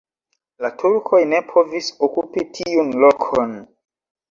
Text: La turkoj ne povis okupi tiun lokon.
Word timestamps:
La 0.65 0.71
turkoj 0.83 1.19
ne 1.35 1.43
povis 1.51 1.91
okupi 2.09 2.47
tiun 2.59 2.93
lokon. 3.07 3.57